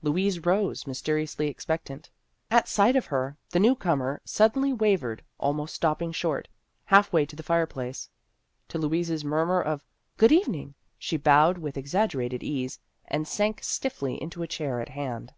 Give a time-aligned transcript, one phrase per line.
[0.00, 2.08] Louise rose, mysteriously expectant.
[2.50, 6.48] At sight of her, the newcomer suddenly wavered, almost stopping short,
[6.86, 8.08] half way to the fireplace.
[8.68, 9.84] To Louise's murmur of"
[10.16, 14.88] Good evening," she bowed with exag gerated ease, and sank stiffly into a chair at
[14.88, 15.34] hand.